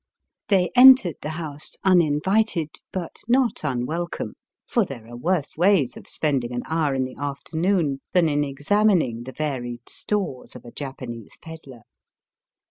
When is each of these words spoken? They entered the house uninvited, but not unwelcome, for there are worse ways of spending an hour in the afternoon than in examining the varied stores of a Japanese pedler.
They 0.47 0.71
entered 0.75 1.17
the 1.21 1.29
house 1.37 1.73
uninvited, 1.83 2.69
but 2.91 3.17
not 3.27 3.63
unwelcome, 3.63 4.33
for 4.65 4.83
there 4.83 5.07
are 5.07 5.15
worse 5.15 5.55
ways 5.57 5.95
of 5.95 6.07
spending 6.07 6.51
an 6.55 6.63
hour 6.65 6.95
in 6.95 7.03
the 7.05 7.17
afternoon 7.19 7.99
than 8.11 8.27
in 8.27 8.43
examining 8.43 9.25
the 9.25 9.31
varied 9.31 9.87
stores 9.87 10.55
of 10.55 10.65
a 10.65 10.71
Japanese 10.71 11.37
pedler. 11.37 11.81